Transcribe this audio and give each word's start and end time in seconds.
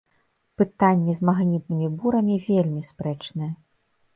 Пытанне 0.61 1.11
з 1.19 1.27
магнітнымі 1.29 1.87
бурамі 1.99 2.41
вельмі 2.49 2.81
спрэчнае. 2.91 3.51